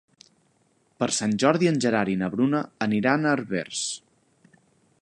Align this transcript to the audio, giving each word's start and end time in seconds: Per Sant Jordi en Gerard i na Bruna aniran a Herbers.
Per 1.03 1.09
Sant 1.17 1.35
Jordi 1.43 1.69
en 1.73 1.77
Gerard 1.85 2.15
i 2.15 2.17
na 2.23 2.31
Bruna 2.37 2.63
aniran 2.87 3.29
a 3.33 3.37
Herbers. 3.37 3.85